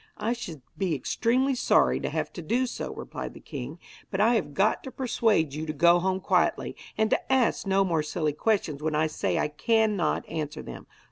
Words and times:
'I 0.17 0.33
should 0.33 0.61
be 0.75 0.95
extremely 0.95 1.53
sorry 1.53 1.99
to 1.99 2.09
have 2.09 2.33
to 2.33 2.41
do 2.41 2.65
so,' 2.65 2.91
replied 2.95 3.35
the 3.35 3.39
king; 3.39 3.77
'but 4.09 4.19
I 4.19 4.33
have 4.33 4.55
got 4.55 4.83
to 4.83 4.89
persuade 4.91 5.53
you 5.53 5.67
to 5.67 5.73
go 5.73 5.99
home 5.99 6.19
quietly, 6.19 6.75
and 6.97 7.11
to 7.11 7.31
ask 7.31 7.67
no 7.67 7.83
more 7.83 8.01
silly 8.01 8.33
questions 8.33 8.81
when 8.81 8.95
I 8.95 9.05
say 9.05 9.37
I 9.37 9.47
cannot 9.47 10.27
answer 10.27 10.63
them. 10.63 10.87